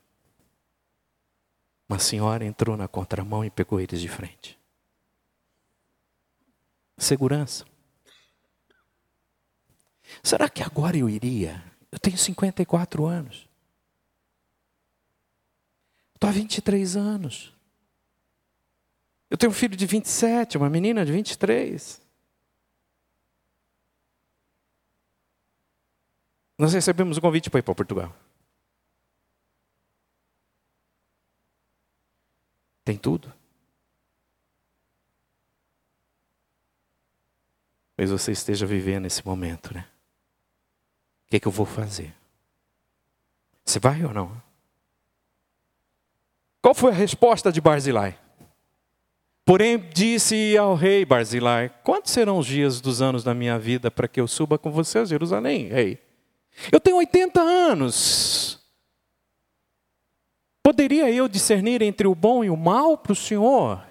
Uma 1.89 1.97
senhora 1.97 2.45
entrou 2.45 2.77
na 2.77 2.87
contramão 2.87 3.43
e 3.43 3.49
pegou 3.49 3.81
eles 3.81 3.99
de 3.99 4.07
frente. 4.07 4.59
Segurança. 6.95 7.65
Será 10.21 10.47
que 10.47 10.61
agora 10.61 10.95
eu 10.95 11.09
iria? 11.09 11.63
Eu 11.91 11.97
tenho 11.97 12.17
54 12.17 13.05
anos. 13.07 13.49
Estou 16.13 16.29
há 16.29 16.33
23 16.33 16.95
anos. 16.95 17.53
Eu 19.27 19.37
tenho 19.37 19.51
um 19.51 19.55
filho 19.55 19.75
de 19.75 19.85
27, 19.85 20.57
uma 20.57 20.69
menina 20.69 21.03
de 21.03 21.11
23. 21.11 22.01
Nós 26.57 26.73
recebemos 26.73 27.17
o 27.17 27.21
convite 27.21 27.49
para 27.49 27.59
ir 27.59 27.63
para 27.63 27.73
Portugal. 27.73 28.13
Tem 32.89 32.97
tudo. 32.97 33.31
Mas 37.95 38.09
você 38.09 38.31
esteja 38.31 38.65
vivendo 38.65 39.05
esse 39.05 39.23
momento, 39.23 39.71
né? 39.71 39.85
O 41.27 41.29
que, 41.29 41.35
é 41.35 41.39
que 41.39 41.47
eu 41.47 41.51
vou 41.51 41.67
fazer? 41.67 42.15
Você 43.63 43.77
vai 43.77 44.03
ou 44.03 44.11
não? 44.11 44.41
Qual 46.63 46.73
foi 46.73 46.91
a 46.91 46.95
resposta 46.95 47.51
de 47.51 47.61
Barzilai? 47.61 48.19
Porém, 49.45 49.77
disse 49.77 50.57
ao 50.57 50.73
rei 50.73 51.05
Barzilai: 51.05 51.69
Quantos 51.83 52.11
serão 52.11 52.39
os 52.39 52.47
dias 52.47 52.81
dos 52.81 53.03
anos 53.03 53.23
da 53.23 53.35
minha 53.35 53.59
vida 53.59 53.91
para 53.91 54.07
que 54.07 54.19
eu 54.19 54.27
suba 54.27 54.57
com 54.57 54.71
você 54.71 54.97
a 54.97 55.05
Jerusalém, 55.05 55.67
rei? 55.67 56.03
Eu 56.71 56.79
tenho 56.79 56.97
80 56.97 57.39
anos. 57.39 58.58
Poderia 60.63 61.09
eu 61.09 61.27
discernir 61.27 61.81
entre 61.81 62.07
o 62.07 62.15
bom 62.15 62.43
e 62.43 62.49
o 62.49 62.57
mal 62.57 62.97
para 62.97 63.13
o 63.13 63.15
Senhor? 63.15 63.81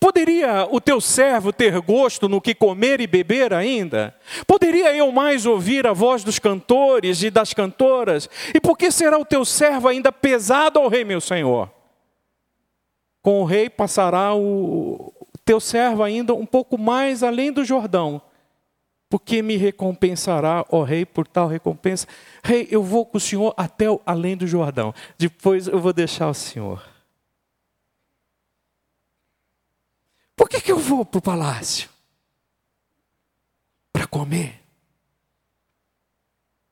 Poderia 0.00 0.68
o 0.70 0.80
teu 0.80 1.00
servo 1.00 1.52
ter 1.52 1.80
gosto 1.80 2.28
no 2.28 2.40
que 2.40 2.54
comer 2.54 3.00
e 3.00 3.06
beber 3.06 3.54
ainda? 3.54 4.14
Poderia 4.46 4.94
eu 4.94 5.10
mais 5.10 5.46
ouvir 5.46 5.86
a 5.86 5.92
voz 5.92 6.22
dos 6.22 6.38
cantores 6.38 7.22
e 7.22 7.30
das 7.30 7.54
cantoras? 7.54 8.28
E 8.54 8.60
por 8.60 8.76
que 8.76 8.90
será 8.90 9.18
o 9.18 9.24
teu 9.24 9.44
servo 9.44 9.88
ainda 9.88 10.12
pesado 10.12 10.78
ao 10.78 10.88
rei, 10.88 11.04
meu 11.04 11.20
senhor? 11.20 11.70
Com 13.22 13.40
o 13.40 13.44
rei 13.44 13.70
passará 13.70 14.34
o 14.34 15.12
teu 15.44 15.60
servo 15.60 16.02
ainda 16.02 16.34
um 16.34 16.44
pouco 16.44 16.76
mais 16.76 17.22
além 17.22 17.50
do 17.50 17.64
Jordão, 17.64 18.20
porque 19.08 19.40
me 19.40 19.56
recompensará, 19.56 20.64
ó 20.68 20.82
rei, 20.82 21.06
por 21.06 21.26
tal 21.26 21.48
recompensa. 21.48 22.06
Rei, 22.44 22.68
eu 22.70 22.82
vou 22.82 23.06
com 23.06 23.16
o 23.16 23.20
senhor 23.20 23.54
até 23.56 23.86
além 24.04 24.36
do 24.36 24.46
Jordão. 24.46 24.94
Depois 25.16 25.66
eu 25.66 25.80
vou 25.80 25.92
deixar 25.92 26.28
o 26.28 26.34
senhor. 26.34 26.86
Por 30.36 30.48
que, 30.48 30.60
que 30.60 30.70
eu 30.70 30.78
vou 30.78 31.04
para 31.04 31.18
o 31.18 31.22
palácio? 31.22 31.88
Para 33.92 34.06
comer? 34.06 34.62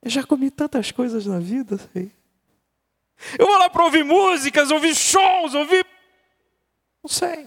Eu 0.02 0.10
já 0.10 0.22
comi 0.22 0.50
tantas 0.50 0.92
coisas 0.92 1.26
na 1.26 1.38
vida, 1.38 1.80
rei. 1.94 2.12
Eu 3.38 3.46
vou 3.46 3.58
lá 3.58 3.70
para 3.70 3.82
ouvir 3.82 4.04
músicas, 4.04 4.70
ouvir 4.70 4.94
shows, 4.94 5.54
ouvir. 5.54 5.86
Não 7.02 7.08
sei. 7.08 7.46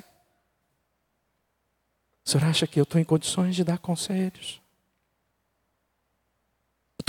O 2.25 2.29
senhor 2.29 2.45
acha 2.45 2.65
que 2.65 2.79
eu 2.79 2.83
estou 2.83 2.99
em 2.99 3.03
condições 3.03 3.55
de 3.55 3.63
dar 3.63 3.77
conselhos? 3.77 4.59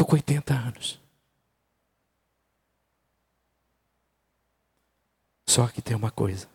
Estou 0.00 0.06
com 0.06 0.16
80 0.16 0.54
anos. 0.54 0.98
Só 5.46 5.66
que 5.68 5.82
tem 5.82 5.94
uma 5.94 6.10
coisa. 6.10 6.48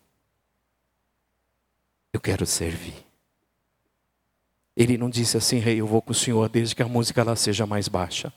Eu 2.12 2.20
quero 2.20 2.46
servir. 2.46 3.06
Ele 4.76 4.98
não 4.98 5.10
disse 5.10 5.38
assim, 5.38 5.60
rei, 5.60 5.80
eu 5.80 5.88
vou 5.88 6.02
com 6.02 6.12
o 6.12 6.16
senhor 6.16 6.50
desde 6.50 6.76
que 6.76 6.82
a 6.82 6.88
música 6.88 7.24
lá 7.24 7.36
seja 7.36 7.66
mais 7.66 7.88
baixa. 7.88 8.34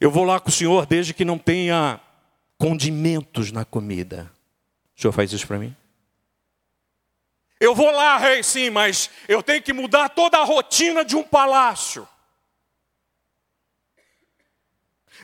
Eu 0.00 0.10
vou 0.10 0.24
lá 0.24 0.38
com 0.38 0.50
o 0.50 0.52
senhor 0.52 0.84
desde 0.84 1.14
que 1.14 1.24
não 1.24 1.38
tenha 1.38 2.00
condimentos 2.58 3.50
na 3.50 3.64
comida. 3.64 4.30
O 4.96 5.00
senhor 5.00 5.12
faz 5.12 5.32
isso 5.32 5.46
para 5.46 5.58
mim? 5.58 5.74
Eu 7.58 7.74
vou 7.74 7.90
lá, 7.90 8.18
rei, 8.18 8.42
sim, 8.42 8.68
mas 8.68 9.08
eu 9.26 9.42
tenho 9.42 9.62
que 9.62 9.72
mudar 9.72 10.10
toda 10.10 10.36
a 10.36 10.44
rotina 10.44 11.02
de 11.02 11.16
um 11.16 11.22
palácio. 11.22 12.06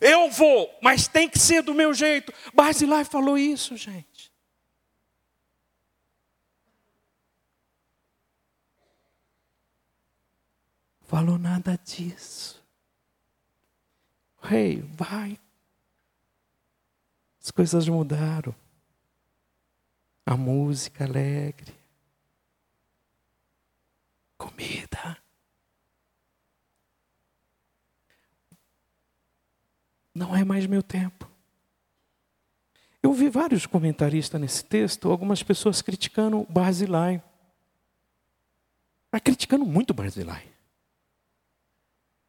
Eu 0.05 0.29
vou, 0.29 0.69
mas 0.83 1.07
tem 1.07 1.29
que 1.29 1.39
ser 1.39 1.63
do 1.63 1.73
meu 1.73 1.95
jeito. 1.95 2.35
Barzilai 2.53 3.05
falou 3.05 3.39
isso, 3.39 3.77
gente. 3.77 4.33
Falou 11.03 11.39
nada 11.39 11.79
disso. 11.85 12.61
Rei, 14.43 14.79
hey, 14.79 14.83
vai. 14.83 15.39
As 17.41 17.53
coisas 17.53 17.87
mudaram. 17.87 18.53
A 20.27 20.37
música 20.37 21.05
alegre. 21.05 21.73
Comida. 24.37 25.22
Não 30.15 30.37
é 30.37 30.45
mais 30.45 30.67
meu 30.67 30.83
tempo. 30.83 31.31
Eu 33.03 33.13
vi 33.13 33.29
vários 33.29 33.67
comentaristas 33.67 34.41
nesse 34.41 34.65
texto, 34.65 35.11
algumas 35.11 35.43
pessoas 35.43 35.83
criticando 35.83 36.47
Barzilai. 36.49 37.23
Mas 39.11 39.21
criticando 39.23 39.67
muito 39.67 39.93
Barzilai. 39.93 40.45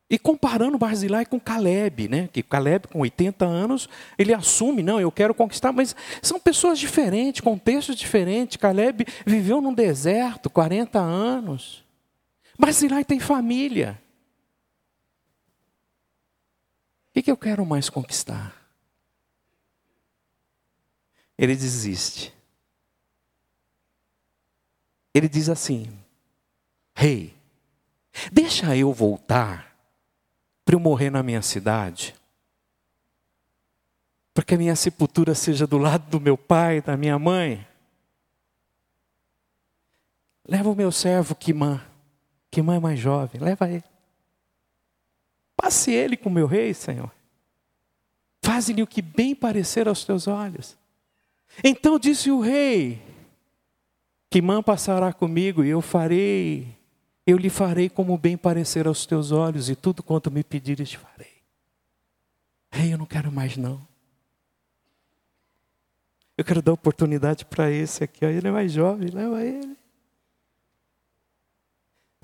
E 0.09 0.19
comparando 0.19 0.77
Barzilai 0.77 1.25
com 1.25 1.39
Caleb, 1.39 2.07
né? 2.07 2.29
Que 2.31 2.43
Caleb, 2.43 2.87
com 2.87 2.99
80 2.99 3.45
anos, 3.45 3.89
ele 4.17 4.33
assume, 4.33 4.83
não, 4.83 4.99
eu 4.99 5.11
quero 5.11 5.33
conquistar, 5.33 5.71
mas 5.71 5.95
são 6.21 6.39
pessoas 6.39 6.77
diferentes, 6.77 7.41
contextos 7.41 7.95
diferentes. 7.95 8.57
Caleb 8.57 9.05
viveu 9.25 9.61
num 9.61 9.73
deserto 9.73 10.49
40 10.49 10.99
anos. 10.99 11.83
Barzilai 12.59 13.03
tem 13.03 13.19
família. 13.19 14.02
O 17.15 17.21
que 17.21 17.29
eu 17.29 17.37
quero 17.37 17.65
mais 17.65 17.89
conquistar? 17.89 18.55
Ele 21.37 21.55
desiste. 21.55 22.33
Ele 25.13 25.29
diz 25.29 25.47
assim: 25.47 25.87
Rei, 26.95 27.25
hey, 27.25 27.35
deixa 28.31 28.75
eu 28.75 28.91
voltar 28.91 29.75
para 30.65 30.75
eu 30.75 30.79
morrer 30.79 31.11
na 31.11 31.21
minha 31.21 31.41
cidade, 31.41 32.15
para 34.33 34.43
que 34.43 34.55
a 34.55 34.57
minha 34.57 34.75
sepultura 34.75 35.35
seja 35.35 35.67
do 35.67 35.77
lado 35.77 36.09
do 36.09 36.19
meu 36.19 36.37
pai, 36.37 36.81
da 36.81 36.97
minha 36.97 37.19
mãe. 37.19 37.67
Leva 40.47 40.69
o 40.69 40.75
meu 40.75 40.91
servo 40.91 41.35
Kimã, 41.35 41.79
Kimã 42.49 42.75
é 42.75 42.79
mais 42.79 42.99
jovem, 42.99 43.39
leva 43.39 43.69
ele. 43.69 43.92
Passe 45.63 45.93
ele 45.93 46.17
com 46.17 46.29
meu 46.29 46.45
rei, 46.45 46.73
Senhor. 46.73 47.09
Faze-lhe 48.41 48.83
o 48.83 48.87
que 48.87 49.01
bem 49.01 49.33
parecer 49.33 49.87
aos 49.87 50.03
teus 50.03 50.27
olhos. 50.27 50.75
Então 51.63 51.97
disse 51.97 52.29
o 52.29 52.41
rei: 52.41 53.01
Quimã 54.29 54.61
passará 54.61 55.13
comigo 55.13 55.63
e 55.63 55.69
eu 55.69 55.81
farei, 55.81 56.67
eu 57.25 57.37
lhe 57.37 57.49
farei 57.49 57.87
como 57.87 58.17
bem 58.17 58.35
parecer 58.35 58.87
aos 58.87 59.05
teus 59.05 59.31
olhos, 59.31 59.69
e 59.69 59.75
tudo 59.75 60.03
quanto 60.03 60.29
me 60.29 60.43
pedires 60.43 60.91
farei. 60.91 61.41
Rei, 62.69 62.93
eu 62.93 62.97
não 62.97 63.05
quero 63.05 63.31
mais 63.31 63.55
não. 63.55 63.79
Eu 66.37 66.43
quero 66.43 66.61
dar 66.61 66.73
oportunidade 66.73 67.45
para 67.45 67.71
esse 67.71 68.03
aqui, 68.03 68.25
ó. 68.25 68.27
ele 68.27 68.49
é 68.49 68.51
mais 68.51 68.73
jovem, 68.73 69.07
leva 69.07 69.41
ele. 69.41 69.77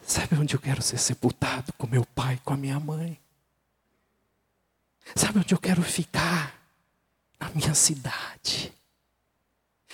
Sabe 0.02 0.36
onde 0.36 0.56
eu 0.56 0.60
quero 0.60 0.82
ser 0.82 0.97
sepultado? 0.97 1.71
Com 1.78 1.88
meu 1.88 2.06
pai, 2.06 2.38
com 2.43 2.54
a 2.54 2.58
minha 2.58 2.78
mãe. 2.82 3.17
Sabe 5.15 5.39
onde 5.39 5.53
eu 5.53 5.59
quero 5.59 5.81
ficar? 5.81 6.55
Na 7.39 7.49
minha 7.49 7.73
cidade. 7.73 8.73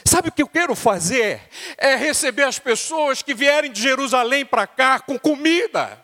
Sabe 0.04 0.30
o 0.30 0.32
que 0.32 0.42
eu 0.42 0.48
quero 0.48 0.76
fazer? 0.76 1.42
É 1.78 1.96
receber 1.96 2.44
as 2.44 2.60
pessoas 2.60 3.22
que 3.22 3.34
vierem 3.34 3.72
de 3.72 3.82
Jerusalém 3.82 4.46
para 4.46 4.68
cá 4.68 5.00
com 5.00 5.18
comida. 5.18 6.04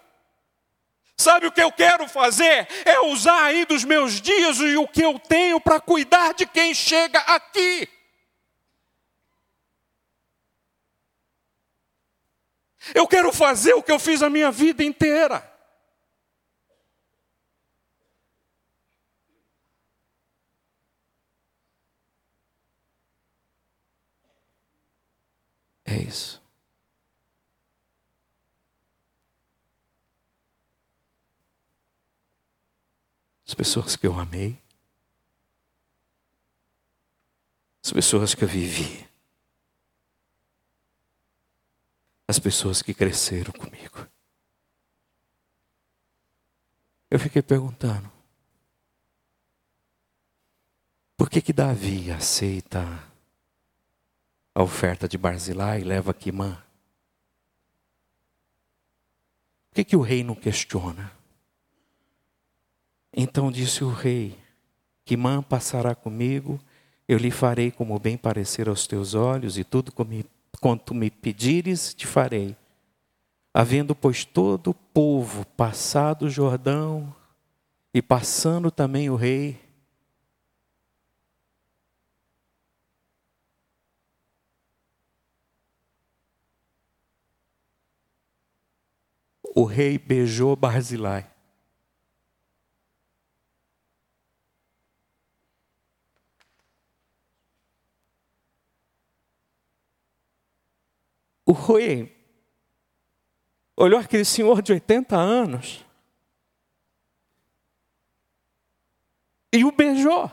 Sabe 1.18 1.46
o 1.46 1.52
que 1.52 1.62
eu 1.62 1.72
quero 1.72 2.08
fazer? 2.08 2.68
É 2.84 3.00
usar 3.02 3.44
aí 3.44 3.64
dos 3.66 3.84
meus 3.84 4.20
dias 4.20 4.58
e 4.58 4.76
o 4.76 4.88
que 4.88 5.04
eu 5.04 5.20
tenho 5.20 5.62
para 5.62 5.80
cuidar 5.80 6.34
de 6.34 6.48
quem 6.48 6.74
chega 6.74 7.20
aqui. 7.20 7.88
Eu 12.96 13.08
quero 13.08 13.32
fazer 13.32 13.74
o 13.74 13.84
que 13.84 13.92
eu 13.92 14.00
fiz 14.00 14.24
a 14.24 14.30
minha 14.30 14.52
vida 14.52 14.84
inteira. 14.84 15.48
É 25.86 25.98
isso. 26.12 26.42
As 33.48 33.54
pessoas 33.54 33.96
que 33.96 34.06
eu 34.06 34.18
amei, 34.20 34.62
as 37.84 37.92
pessoas 37.92 38.36
que 38.36 38.44
eu 38.44 38.48
vivi, 38.48 39.10
as 42.28 42.40
pessoas 42.40 42.82
que 42.82 42.94
cresceram 42.94 43.52
comigo. 43.52 44.08
Eu 47.10 47.20
fiquei 47.20 47.42
perguntando, 47.42 48.10
por 51.18 51.30
que 51.30 51.42
que 51.42 51.52
Davi 51.52 52.10
aceita 52.10 53.11
a 54.54 54.62
oferta 54.62 55.08
de 55.08 55.18
Barzilai 55.18 55.82
e 55.82 55.84
leva 55.84 56.14
Quimã? 56.14 56.58
Por 59.70 59.76
que, 59.76 59.84
que 59.86 59.96
o 59.96 60.02
rei 60.02 60.24
não 60.24 60.36
questiona? 60.36 61.12
Então 63.14 63.52
disse 63.52 63.84
o 63.84 63.90
rei: 63.90 64.38
Quimã 65.06 65.42
passará 65.42 65.96
comigo, 65.96 66.60
eu 67.08 67.18
lhe 67.18 67.32
farei 67.32 67.72
como 67.72 67.98
bem 68.00 68.18
parecer 68.18 68.70
aos 68.70 68.86
teus 68.88 69.14
olhos, 69.14 69.58
e 69.58 69.64
tudo 69.64 69.94
quanto 70.60 70.94
me 70.94 71.10
pedires, 71.10 71.94
te 71.94 72.06
farei. 72.06 72.56
Havendo, 73.54 73.94
pois, 73.94 74.24
todo 74.24 74.72
o 74.72 74.74
povo 74.74 75.46
passado 75.46 76.26
o 76.26 76.30
Jordão, 76.30 77.14
e 77.94 78.02
passando 78.02 78.72
também 78.72 79.10
o 79.10 79.16
rei, 79.16 79.60
o 89.54 89.64
rei 89.64 89.98
beijou 89.98 90.56
Barzilai. 90.56 91.30
O 101.46 101.54
rei 101.54 102.18
olhou 103.76 104.00
aquele 104.00 104.24
senhor 104.24 104.62
de 104.62 104.72
80 104.72 105.18
anos 105.18 105.86
e 109.52 109.66
o 109.66 109.72
beijou. 109.72 110.32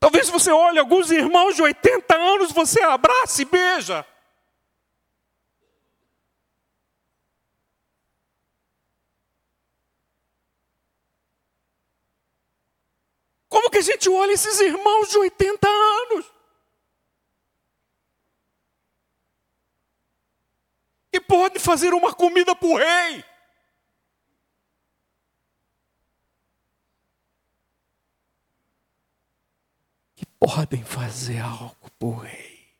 Talvez 0.00 0.30
você 0.30 0.50
olhe 0.50 0.78
alguns 0.78 1.10
irmãos 1.10 1.56
de 1.56 1.62
80 1.62 2.14
anos, 2.14 2.52
você 2.52 2.80
abraça 2.82 3.42
e 3.42 3.44
beija. 3.44 4.13
Como 13.54 13.70
que 13.70 13.78
a 13.78 13.82
gente 13.82 14.08
olha 14.08 14.32
esses 14.32 14.58
irmãos 14.58 15.10
de 15.10 15.16
80 15.16 15.68
anos? 15.68 16.26
Que 21.12 21.20
pode 21.20 21.60
fazer 21.60 21.94
uma 21.94 22.12
comida 22.12 22.56
para 22.56 22.66
o 22.66 22.76
rei. 22.76 23.24
Que 30.16 30.26
podem 30.26 30.82
fazer 30.82 31.38
algo 31.38 31.88
para 31.96 32.08
o 32.08 32.16
rei. 32.16 32.74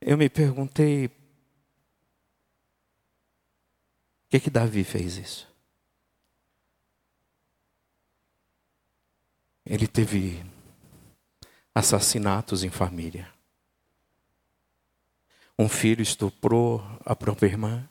Eu 0.00 0.16
me 0.16 0.30
perguntei 0.30 1.23
que, 4.34 4.40
que 4.40 4.50
Davi 4.50 4.82
fez 4.82 5.16
isso? 5.16 5.48
Ele 9.64 9.86
teve 9.86 10.44
assassinatos 11.72 12.64
em 12.64 12.68
família. 12.68 13.32
Um 15.56 15.68
filho 15.68 16.02
estuprou 16.02 16.82
a 17.04 17.14
própria 17.14 17.46
irmã. 17.46 17.88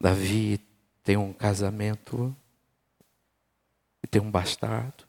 Davi 0.00 0.58
tem 1.02 1.16
um 1.16 1.32
casamento 1.32 2.34
e 4.04 4.06
tem 4.06 4.22
um 4.22 4.30
bastardo. 4.30 5.04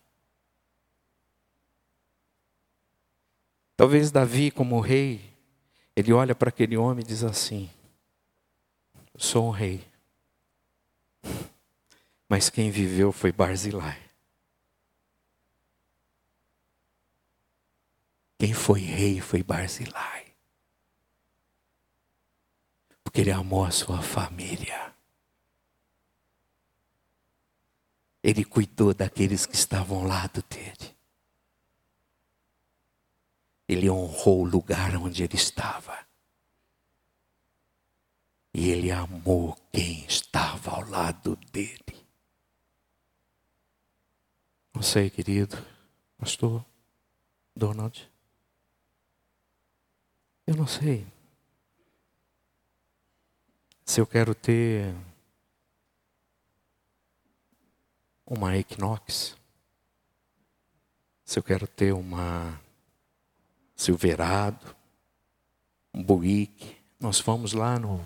Talvez 3.77 4.09
Davi, 4.09 4.49
como 4.49 4.79
rei, 4.79 5.34
ele 5.95 6.11
olha 6.11 6.35
para 6.35 6.49
aquele 6.49 6.75
homem 6.75 7.03
e 7.03 7.07
diz 7.07 7.23
assim: 7.23 7.69
Sou 9.17 9.47
um 9.47 9.51
rei. 9.51 9.87
Mas 12.27 12.49
quem 12.49 12.69
viveu 12.69 13.11
foi 13.11 13.31
Barzilai. 13.31 14.01
Quem 18.37 18.53
foi 18.53 18.81
rei 18.81 19.21
foi 19.21 19.41
Barzilai. 19.41 20.33
Porque 23.03 23.21
ele 23.21 23.31
amou 23.31 23.63
a 23.63 23.71
sua 23.71 24.01
família. 24.01 24.93
Ele 28.21 28.43
cuidou 28.43 28.93
daqueles 28.93 29.45
que 29.45 29.55
estavam 29.55 29.99
ao 29.99 30.03
lado 30.03 30.43
dele. 30.49 30.94
Ele 33.67 33.89
honrou 33.89 34.41
o 34.41 34.47
lugar 34.47 34.95
onde 34.95 35.23
ele 35.23 35.35
estava. 35.35 36.05
E 38.53 38.69
ele 38.69 38.91
amou 38.91 39.57
quem 39.71 40.05
estava 40.05 40.71
ao 40.71 40.89
lado 40.89 41.35
dele. 41.51 42.05
Não 44.73 44.81
sei, 44.81 45.09
querido, 45.09 45.57
pastor 46.17 46.65
Donald. 47.55 48.09
Eu 50.45 50.55
não 50.55 50.67
sei 50.67 51.05
se 53.85 54.01
eu 54.01 54.07
quero 54.07 54.33
ter 54.33 54.93
uma 58.25 58.57
Equinox, 58.57 59.37
se 61.23 61.39
eu 61.39 61.43
quero 61.43 61.67
ter 61.67 61.93
uma 61.93 62.59
Silverado, 63.75 64.75
um 65.93 66.03
Buick. 66.03 66.77
Nós 66.99 67.19
fomos 67.19 67.53
lá 67.53 67.77
no 67.77 68.03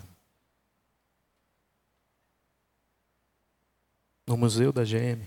no 4.27 4.37
museu 4.37 4.71
da 4.71 4.83
GM. 4.83 5.25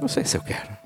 Não 0.00 0.08
sei 0.08 0.24
se 0.24 0.36
eu 0.36 0.42
quero. 0.42 0.76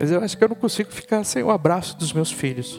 Mas 0.00 0.10
eu 0.10 0.20
acho 0.22 0.36
que 0.36 0.44
eu 0.44 0.48
não 0.48 0.56
consigo 0.56 0.90
ficar 0.90 1.24
sem 1.24 1.42
o 1.42 1.50
abraço 1.50 1.96
dos 1.96 2.12
meus 2.12 2.30
filhos. 2.30 2.78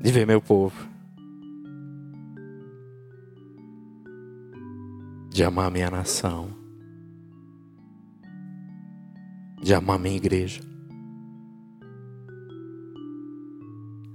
De 0.00 0.12
ver 0.12 0.26
meu 0.26 0.40
povo, 0.40 0.88
de 5.30 5.44
amar 5.44 5.70
minha 5.70 5.90
nação, 5.90 6.48
de 9.62 9.74
amar 9.74 9.98
minha 9.98 10.16
igreja, 10.16 10.60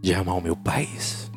de 0.01 0.13
amar 0.13 0.35
o 0.35 0.41
meu 0.41 0.55
país. 0.55 1.31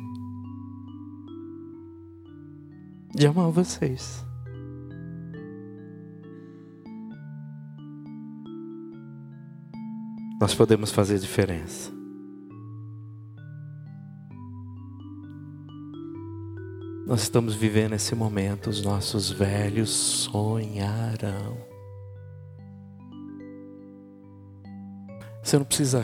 de 3.15 3.25
amar 3.27 3.49
vocês. 3.49 4.25
Nós 10.39 10.53
podemos 10.53 10.91
fazer 10.91 11.17
diferença. 11.17 11.94
Nós 17.05 17.21
estamos 17.21 17.53
vivendo 17.53 17.93
esse 17.93 18.15
momento, 18.15 18.67
os 18.67 18.81
nossos 18.81 19.29
velhos 19.29 19.91
sonharão. 19.91 21.55
Você 25.43 25.59
não 25.59 25.65
precisa 25.65 26.03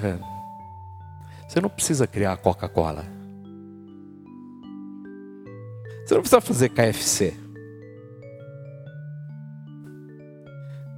você 1.48 1.60
não 1.60 1.70
precisa 1.70 2.06
criar 2.06 2.38
Coca-Cola. 2.38 3.04
Você 6.06 6.14
não 6.14 6.22
precisa 6.22 6.40
fazer 6.40 6.70
KFC. 6.70 7.34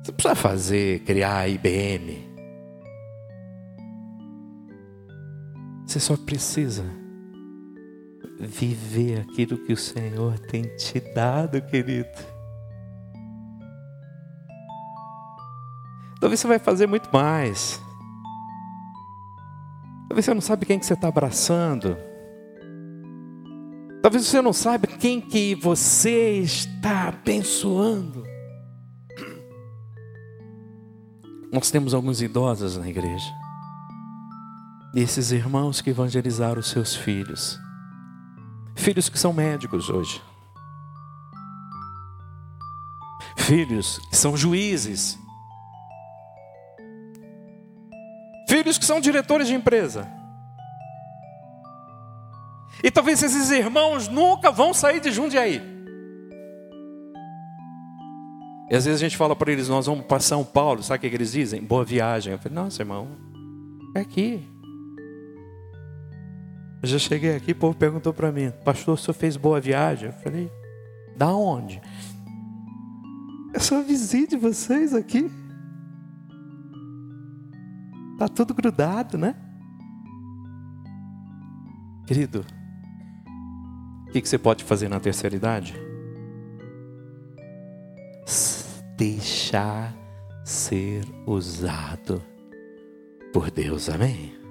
Você 0.03 0.11
não 0.11 0.15
precisa 0.15 0.35
fazer, 0.35 0.99
criar 1.05 1.47
IBM. 1.47 2.29
Você 5.85 5.99
só 5.99 6.17
precisa 6.17 7.02
viver 8.47 9.21
aquilo 9.21 9.57
que 9.57 9.73
o 9.73 9.77
Senhor 9.77 10.37
tem 10.39 10.63
te 10.75 10.99
dado, 11.13 11.61
querido. 11.61 12.33
Talvez 16.19 16.39
você 16.39 16.47
vai 16.47 16.59
fazer 16.59 16.87
muito 16.87 17.09
mais. 17.11 17.81
Talvez 20.07 20.25
você 20.25 20.33
não 20.33 20.41
sabe 20.41 20.65
quem 20.65 20.79
que 20.79 20.85
você 20.85 20.93
está 20.93 21.07
abraçando. 21.07 21.97
Talvez 24.03 24.25
você 24.25 24.41
não 24.41 24.51
saiba 24.51 24.85
quem 24.85 25.21
que 25.21 25.55
você 25.55 26.39
está 26.39 27.07
abençoando. 27.07 28.23
Nós 31.51 31.71
temos 31.71 31.93
alguns 31.93 32.21
idosos 32.21 32.77
na 32.77 32.89
igreja. 32.89 33.31
E 34.93 34.99
esses 34.99 35.31
irmãos 35.31 35.81
que 35.81 35.89
evangelizaram 35.89 36.59
os 36.59 36.69
seus 36.69 36.95
filhos. 36.95 37.62
Filhos 38.75 39.09
que 39.09 39.17
são 39.17 39.31
médicos 39.31 39.89
hoje. 39.89 40.21
Filhos 43.37 43.99
que 44.09 44.15
são 44.15 44.35
juízes. 44.35 45.17
Filhos 48.47 48.77
que 48.77 48.85
são 48.85 48.99
diretores 48.99 49.47
de 49.47 49.53
empresa. 49.53 50.07
E 52.83 52.91
talvez 52.91 53.23
esses 53.23 53.49
irmãos 53.49 54.07
nunca 54.07 54.51
vão 54.51 54.73
sair 54.73 54.99
de 54.99 55.11
Jundiaí. 55.11 55.61
E 58.69 58.75
às 58.75 58.85
vezes 58.85 59.01
a 59.01 59.05
gente 59.05 59.17
fala 59.17 59.35
para 59.35 59.51
eles, 59.51 59.69
nós 59.69 59.85
vamos 59.85 60.05
para 60.05 60.19
São 60.19 60.43
Paulo, 60.43 60.81
sabe 60.81 61.05
o 61.05 61.09
que 61.09 61.15
eles 61.15 61.31
dizem? 61.31 61.61
Boa 61.61 61.85
viagem. 61.85 62.33
Eu 62.33 62.39
falei, 62.39 62.55
nossa 62.55 62.81
irmão, 62.81 63.07
é 63.95 63.99
aqui. 63.99 64.52
Eu 66.83 66.89
já 66.89 66.99
cheguei 66.99 67.33
aqui, 67.33 67.53
o 67.53 67.55
povo 67.55 67.73
perguntou 67.73 68.13
para 68.13 68.29
mim, 68.29 68.51
pastor, 68.65 68.95
o 68.95 68.97
senhor 68.97 69.13
fez 69.13 69.37
boa 69.37 69.61
viagem? 69.61 70.09
Eu 70.09 70.13
falei, 70.15 70.51
da 71.15 71.33
onde? 71.33 71.81
Eu 73.53 73.59
sou 73.61 73.81
vizinho 73.81 74.27
de 74.27 74.35
vocês 74.35 74.93
aqui. 74.93 75.31
Tá 78.19 78.27
tudo 78.27 78.53
grudado, 78.53 79.17
né? 79.17 79.33
Querido, 82.05 82.45
o 84.05 84.11
que, 84.11 84.21
que 84.21 84.27
você 84.27 84.37
pode 84.37 84.65
fazer 84.65 84.89
na 84.89 84.99
terceira 84.99 85.37
idade? 85.37 85.73
Deixar 88.97 89.95
ser 90.43 91.05
usado 91.25 92.21
por 93.31 93.49
Deus, 93.49 93.87
amém? 93.87 94.42